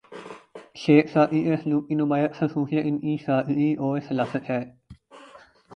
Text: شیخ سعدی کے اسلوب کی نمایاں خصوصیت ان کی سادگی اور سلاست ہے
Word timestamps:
شیخ 0.75 1.11
سعدی 1.13 1.43
کے 1.43 1.53
اسلوب 1.53 1.87
کی 1.87 1.95
نمایاں 1.95 2.27
خصوصیت 2.33 2.85
ان 2.85 2.97
کی 2.99 3.17
سادگی 3.25 3.73
اور 3.73 3.99
سلاست 4.07 4.49
ہے 4.49 4.61